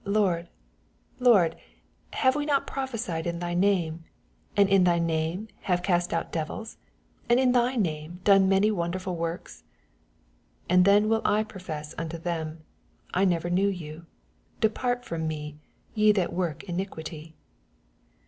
Lord, 0.03 0.49
Lord, 1.19 1.55
have 2.13 2.35
we 2.35 2.43
not 2.43 2.65
prophesied 2.65 3.27
in 3.27 3.37
thy 3.37 3.53
name? 3.53 4.03
and 4.57 4.67
in 4.67 4.83
thy 4.83 4.97
name 4.97 5.47
have 5.61 5.83
cast 5.83 6.11
out 6.11 6.31
devils? 6.31 6.77
and 7.29 7.39
in 7.39 7.51
thy 7.51 7.75
name 7.75 8.19
done 8.23 8.49
many 8.49 8.71
wonderful 8.71 9.15
works 9.15 9.63
I 10.67 10.73
28 10.73 10.75
And 10.75 10.85
then 10.85 11.07
will 11.07 11.21
I 11.23 11.43
profess 11.43 11.93
unto 11.99 12.17
them, 12.17 12.63
I 13.13 13.25
never 13.25 13.51
knew 13.51 13.67
you: 13.69 14.07
depart 14.59 15.05
from 15.05 15.27
me, 15.27 15.59
ye 15.93 16.11
that 16.13 16.33
work 16.33 16.63
iniquity. 16.63 17.35